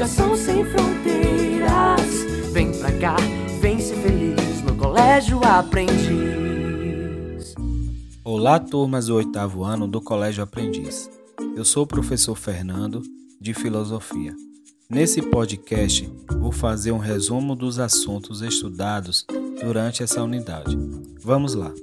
Educação 0.00 0.34
sem 0.34 0.64
fronteiras. 0.64 2.00
Vem 2.52 2.72
pra 2.72 2.90
cá, 2.90 3.16
vem 3.60 3.78
ser 3.78 3.96
feliz 3.96 4.62
no 4.62 4.74
Colégio 4.74 5.44
Aprendiz. 5.44 5.94
Olá, 8.24 8.58
turmas 8.58 9.08
do 9.08 9.16
oitavo 9.16 9.62
ano 9.62 9.86
do 9.86 10.00
Colégio 10.00 10.42
Aprendiz. 10.42 11.10
Eu 11.54 11.66
sou 11.66 11.82
o 11.82 11.86
professor 11.86 12.34
Fernando, 12.34 13.02
de 13.38 13.52
Filosofia. 13.52 14.34
Nesse 14.88 15.20
podcast, 15.20 16.10
vou 16.38 16.50
fazer 16.50 16.92
um 16.92 16.98
resumo 16.98 17.54
dos 17.54 17.78
assuntos 17.78 18.40
estudados 18.40 19.26
durante 19.60 20.02
essa 20.02 20.22
unidade. 20.22 20.78
Vamos 21.22 21.52
lá. 21.52 21.74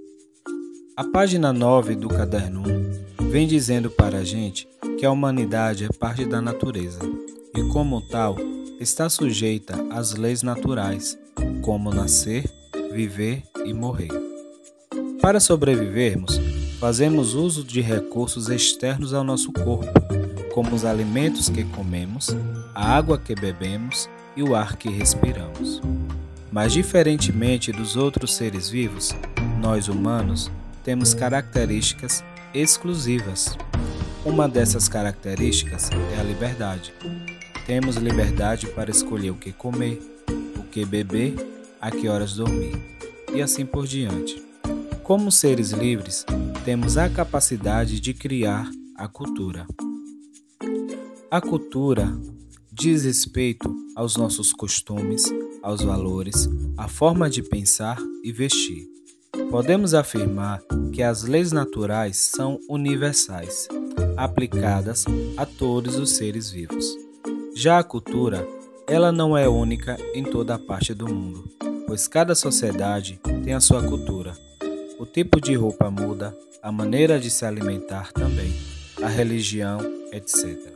A 0.95 1.03
página 1.03 1.53
9 1.53 1.93
do 1.93 2.07
caderno 2.09 2.63
1 3.21 3.29
vem 3.29 3.47
dizendo 3.47 3.91
para 3.91 4.17
a 4.17 4.23
gente 4.23 4.67
que 4.97 5.05
a 5.05 5.11
humanidade 5.11 5.85
é 5.85 5.89
parte 5.99 6.25
da 6.25 6.41
natureza 6.41 6.97
e, 7.55 7.63
como 7.69 8.01
tal, 8.01 8.35
está 8.79 9.09
sujeita 9.09 9.75
às 9.91 10.13
leis 10.13 10.43
naturais, 10.43 11.17
como 11.61 11.93
nascer, 11.93 12.49
viver 12.91 13.43
e 13.65 13.73
morrer. 13.73 14.11
Para 15.21 15.39
sobrevivermos, 15.39 16.39
fazemos 16.79 17.33
uso 17.33 17.63
de 17.63 17.81
recursos 17.81 18.49
externos 18.49 19.13
ao 19.13 19.23
nosso 19.23 19.51
corpo, 19.51 19.91
como 20.53 20.75
os 20.75 20.85
alimentos 20.85 21.49
que 21.49 21.63
comemos, 21.63 22.29
a 22.73 22.95
água 22.95 23.17
que 23.17 23.35
bebemos 23.35 24.09
e 24.35 24.43
o 24.43 24.55
ar 24.55 24.77
que 24.77 24.89
respiramos. 24.89 25.81
Mas, 26.51 26.73
diferentemente 26.73 27.71
dos 27.71 27.95
outros 27.95 28.35
seres 28.35 28.69
vivos, 28.69 29.13
nós 29.59 29.87
humanos 29.87 30.49
temos 30.83 31.13
características 31.13 32.23
exclusivas. 32.53 33.57
Uma 34.23 34.47
dessas 34.47 34.87
características 34.87 35.89
é 36.15 36.19
a 36.19 36.23
liberdade. 36.23 36.93
Temos 37.67 37.97
liberdade 37.97 38.65
para 38.67 38.89
escolher 38.89 39.31
o 39.31 39.35
que 39.35 39.51
comer, 39.51 39.99
o 40.57 40.63
que 40.63 40.85
beber, 40.85 41.35
a 41.81 41.91
que 41.91 42.07
horas 42.07 42.35
dormir 42.35 42.81
e 43.35 43.41
assim 43.41 43.65
por 43.65 43.85
diante. 43.85 44.41
Como 45.03 45.29
seres 45.29 45.71
livres, 45.71 46.25
temos 46.63 46.97
a 46.97 47.09
capacidade 47.09 47.99
de 47.99 48.13
criar 48.13 48.71
a 48.95 49.09
cultura. 49.09 49.67
A 51.29 51.41
cultura 51.41 52.17
diz 52.71 53.03
respeito 53.03 53.75
aos 53.97 54.15
nossos 54.15 54.53
costumes, 54.53 55.25
aos 55.61 55.81
valores, 55.83 56.47
à 56.77 56.87
forma 56.87 57.29
de 57.29 57.43
pensar 57.43 57.97
e 58.23 58.31
vestir. 58.31 58.87
Podemos 59.51 59.93
afirmar 59.93 60.61
que 60.93 61.03
as 61.03 61.23
leis 61.23 61.51
naturais 61.51 62.15
são 62.15 62.59
universais, 62.69 63.67
aplicadas 64.15 65.03
a 65.35 65.45
todos 65.45 65.97
os 65.97 66.11
seres 66.11 66.49
vivos. 66.49 67.06
Já 67.59 67.79
a 67.79 67.83
cultura, 67.83 68.47
ela 68.85 69.11
não 69.11 69.35
é 69.35 69.49
única 69.49 69.97
em 70.13 70.21
toda 70.21 70.53
a 70.53 70.59
parte 70.59 70.93
do 70.93 71.11
mundo, 71.11 71.49
pois 71.87 72.07
cada 72.07 72.35
sociedade 72.35 73.19
tem 73.43 73.51
a 73.51 73.59
sua 73.59 73.81
cultura. 73.81 74.37
O 74.99 75.07
tipo 75.07 75.41
de 75.41 75.55
roupa 75.55 75.89
muda, 75.89 76.37
a 76.61 76.71
maneira 76.71 77.19
de 77.19 77.31
se 77.31 77.43
alimentar 77.45 78.13
também, 78.13 78.53
a 79.01 79.07
religião, 79.07 79.79
etc. 80.11 80.71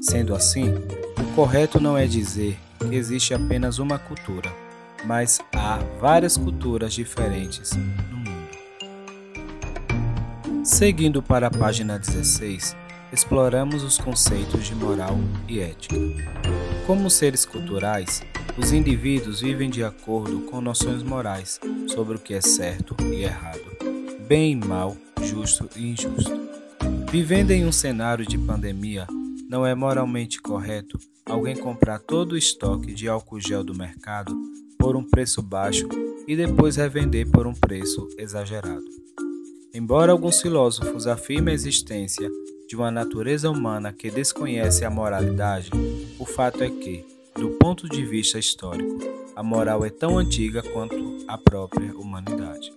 Sendo 0.00 0.32
assim, 0.32 0.72
o 1.18 1.34
correto 1.34 1.80
não 1.80 1.98
é 1.98 2.06
dizer 2.06 2.56
que 2.78 2.94
existe 2.94 3.34
apenas 3.34 3.80
uma 3.80 3.98
cultura, 3.98 4.52
mas 5.04 5.40
há 5.52 5.80
várias 6.00 6.36
culturas 6.36 6.94
diferentes 6.94 7.72
no 7.72 8.16
mundo. 8.18 8.32
Seguindo 10.62 11.20
para 11.20 11.48
a 11.48 11.50
página 11.50 11.98
16, 11.98 12.76
exploramos 13.12 13.84
os 13.84 13.98
conceitos 13.98 14.64
de 14.64 14.74
moral 14.74 15.18
e 15.46 15.60
ética. 15.60 15.94
Como 16.86 17.10
seres 17.10 17.44
culturais, 17.44 18.22
os 18.56 18.72
indivíduos 18.72 19.40
vivem 19.40 19.68
de 19.68 19.84
acordo 19.84 20.40
com 20.42 20.60
noções 20.60 21.02
morais 21.02 21.60
sobre 21.88 22.16
o 22.16 22.18
que 22.18 22.32
é 22.34 22.40
certo 22.40 22.96
e 23.12 23.22
errado, 23.22 23.60
bem 24.26 24.52
e 24.52 24.56
mal, 24.56 24.96
justo 25.22 25.68
e 25.76 25.90
injusto. 25.90 26.40
Vivendo 27.10 27.50
em 27.50 27.66
um 27.66 27.72
cenário 27.72 28.26
de 28.26 28.38
pandemia, 28.38 29.06
não 29.48 29.66
é 29.66 29.74
moralmente 29.74 30.40
correto 30.40 30.98
alguém 31.26 31.54
comprar 31.54 31.98
todo 31.98 32.32
o 32.32 32.38
estoque 32.38 32.94
de 32.94 33.08
álcool 33.08 33.38
gel 33.38 33.62
do 33.62 33.74
mercado 33.74 34.34
por 34.78 34.96
um 34.96 35.04
preço 35.04 35.42
baixo 35.42 35.86
e 36.26 36.34
depois 36.34 36.76
revender 36.76 37.30
por 37.30 37.46
um 37.46 37.54
preço 37.54 38.08
exagerado. 38.16 38.84
Embora 39.74 40.12
alguns 40.12 40.40
filósofos 40.40 41.06
afirmem 41.06 41.52
a 41.52 41.54
existência 41.54 42.30
de 42.72 42.76
uma 42.76 42.90
natureza 42.90 43.50
humana 43.50 43.92
que 43.92 44.10
desconhece 44.10 44.82
a 44.82 44.88
moralidade, 44.88 45.68
o 46.18 46.24
fato 46.24 46.64
é 46.64 46.70
que, 46.70 47.04
do 47.36 47.50
ponto 47.50 47.86
de 47.86 48.02
vista 48.02 48.38
histórico, 48.38 48.98
a 49.36 49.42
moral 49.42 49.84
é 49.84 49.90
tão 49.90 50.16
antiga 50.16 50.62
quanto 50.62 51.18
a 51.28 51.36
própria 51.36 51.94
humanidade. 51.94 52.72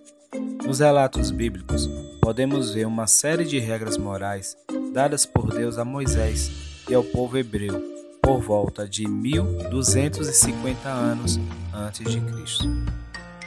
Nos 0.66 0.80
relatos 0.80 1.30
bíblicos, 1.30 1.88
podemos 2.20 2.74
ver 2.74 2.86
uma 2.86 3.06
série 3.06 3.46
de 3.46 3.58
regras 3.58 3.96
morais 3.96 4.54
dadas 4.92 5.24
por 5.24 5.48
Deus 5.48 5.78
a 5.78 5.84
Moisés 5.84 6.50
e 6.90 6.94
ao 6.94 7.02
povo 7.02 7.38
hebreu 7.38 7.82
por 8.20 8.42
volta 8.42 8.86
de 8.86 9.08
1250 9.08 10.90
anos 10.90 11.40
antes 11.72 12.12
de 12.12 12.20
Cristo. 12.20 12.68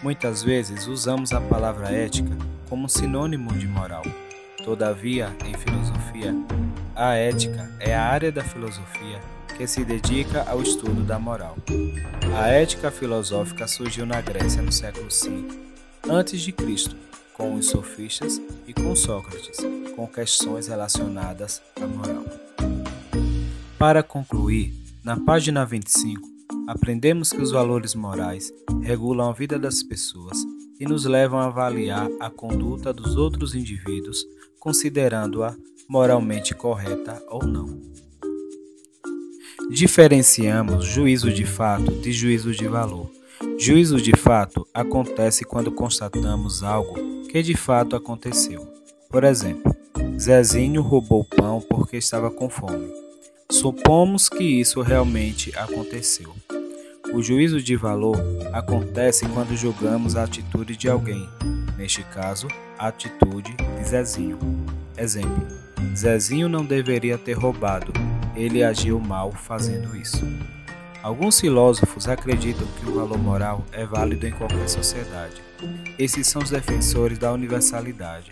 Muitas 0.01 0.41
vezes 0.41 0.87
usamos 0.87 1.31
a 1.31 1.39
palavra 1.39 1.91
ética 1.91 2.35
como 2.67 2.89
sinônimo 2.89 3.53
de 3.53 3.67
moral. 3.67 4.01
Todavia, 4.63 5.35
em 5.45 5.53
filosofia, 5.57 6.35
a 6.95 7.15
ética 7.15 7.69
é 7.79 7.95
a 7.95 8.03
área 8.03 8.31
da 8.31 8.43
filosofia 8.43 9.21
que 9.57 9.65
se 9.65 9.83
dedica 9.83 10.43
ao 10.43 10.61
estudo 10.61 11.01
da 11.03 11.17
moral. 11.17 11.57
A 12.37 12.47
ética 12.47 12.91
filosófica 12.91 13.67
surgiu 13.67 14.05
na 14.05 14.21
Grécia 14.21 14.61
no 14.61 14.71
século 14.71 15.07
V 16.03 16.51
Cristo, 16.51 16.95
com 17.33 17.55
os 17.55 17.67
sofistas 17.67 18.41
e 18.67 18.73
com 18.73 18.95
Sócrates, 18.95 19.57
com 19.95 20.07
questões 20.07 20.67
relacionadas 20.67 21.61
à 21.81 21.87
moral. 21.87 22.25
Para 23.77 24.03
concluir, 24.03 24.73
na 25.03 25.17
página 25.17 25.65
25, 25.65 26.27
aprendemos 26.67 27.31
que 27.31 27.41
os 27.41 27.51
valores 27.51 27.95
morais 27.95 28.51
regulam 28.81 29.29
a 29.29 29.33
vida 29.33 29.57
das 29.57 29.81
pessoas 29.81 30.37
e 30.79 30.85
nos 30.85 31.05
levam 31.05 31.39
a 31.39 31.45
avaliar 31.45 32.09
a 32.19 32.29
conduta 32.29 32.93
dos 32.93 33.17
outros 33.17 33.53
indivíduos, 33.53 34.25
considerando-a 34.59 35.55
moralmente 35.87 36.55
correta 36.55 37.21
ou 37.27 37.45
não. 37.45 37.81
Diferenciamos 39.69 40.85
juízo 40.85 41.31
de 41.31 41.45
fato 41.45 41.91
de 41.91 42.11
juízo 42.11 42.51
de 42.51 42.67
valor. 42.67 43.09
Juízo 43.57 43.97
de 43.97 44.15
fato 44.15 44.67
acontece 44.73 45.45
quando 45.45 45.71
constatamos 45.71 46.63
algo 46.63 46.95
que 47.27 47.41
de 47.43 47.55
fato 47.55 47.95
aconteceu. 47.95 48.67
Por 49.09 49.23
exemplo, 49.23 49.75
Zezinho 50.19 50.81
roubou 50.81 51.23
pão 51.23 51.61
porque 51.61 51.97
estava 51.97 52.31
com 52.31 52.49
fome. 52.49 52.91
Supomos 53.51 54.29
que 54.29 54.43
isso 54.43 54.81
realmente 54.81 55.55
aconteceu. 55.57 56.33
O 57.11 57.23
juízo 57.23 57.59
de 57.59 57.75
valor 57.75 58.17
acontece 58.53 59.27
quando 59.29 59.55
julgamos 59.55 60.15
a 60.15 60.23
atitude 60.23 60.77
de 60.77 60.87
alguém, 60.87 61.27
neste 61.75 62.03
caso, 62.03 62.47
a 62.77 62.87
atitude 62.87 63.55
de 63.55 63.83
Zezinho. 63.83 64.37
Exemplo: 64.95 65.47
Zezinho 65.95 66.47
não 66.47 66.63
deveria 66.63 67.17
ter 67.17 67.33
roubado, 67.33 67.91
ele 68.35 68.63
agiu 68.63 68.99
mal 68.99 69.31
fazendo 69.31 69.97
isso. 69.97 70.23
Alguns 71.01 71.39
filósofos 71.39 72.07
acreditam 72.07 72.67
que 72.79 72.87
o 72.87 72.95
valor 72.95 73.17
moral 73.17 73.65
é 73.71 73.85
válido 73.85 74.27
em 74.27 74.31
qualquer 74.31 74.69
sociedade. 74.69 75.41
Esses 75.97 76.27
são 76.27 76.43
os 76.43 76.51
defensores 76.51 77.17
da 77.17 77.33
universalidade. 77.33 78.29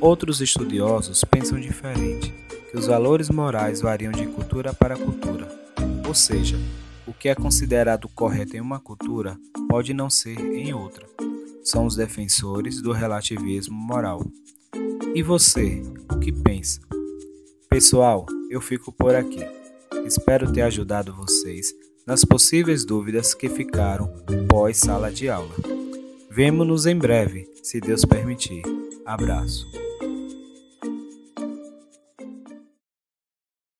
Outros 0.00 0.40
estudiosos 0.40 1.22
pensam 1.24 1.60
diferente 1.60 2.32
que 2.70 2.78
os 2.78 2.86
valores 2.86 3.28
morais 3.28 3.82
variam 3.82 4.12
de 4.12 4.26
cultura 4.26 4.72
para 4.72 4.96
cultura, 4.96 5.48
ou 6.06 6.14
seja, 6.14 6.58
o 7.10 7.12
que 7.12 7.28
é 7.28 7.34
considerado 7.34 8.08
correto 8.08 8.56
em 8.56 8.60
uma 8.60 8.78
cultura 8.78 9.36
pode 9.68 9.92
não 9.92 10.08
ser 10.08 10.38
em 10.38 10.72
outra. 10.72 11.04
São 11.64 11.84
os 11.84 11.96
defensores 11.96 12.80
do 12.80 12.92
relativismo 12.92 13.76
moral. 13.76 14.24
E 15.12 15.20
você, 15.20 15.82
o 16.10 16.20
que 16.20 16.30
pensa? 16.30 16.80
Pessoal, 17.68 18.26
eu 18.48 18.60
fico 18.60 18.92
por 18.92 19.16
aqui. 19.16 19.44
Espero 20.06 20.52
ter 20.52 20.62
ajudado 20.62 21.12
vocês 21.12 21.74
nas 22.06 22.24
possíveis 22.24 22.84
dúvidas 22.84 23.34
que 23.34 23.48
ficaram 23.48 24.08
pós 24.48 24.76
sala 24.76 25.10
de 25.10 25.28
aula. 25.28 25.54
Vemo-nos 26.30 26.86
em 26.86 26.96
breve, 26.96 27.50
se 27.60 27.80
Deus 27.80 28.04
permitir. 28.04 28.62
Abraço. 29.04 29.79